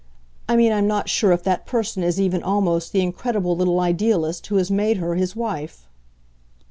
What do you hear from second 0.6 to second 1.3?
I'm not